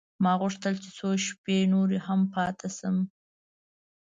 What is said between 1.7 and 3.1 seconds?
نور هم پاته شم.